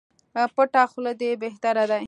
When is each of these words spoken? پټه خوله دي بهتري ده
پټه 0.55 0.83
خوله 0.91 1.11
دي 1.19 1.29
بهتري 1.43 1.83
ده 1.89 1.99